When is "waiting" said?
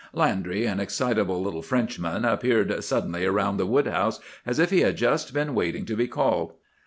5.53-5.85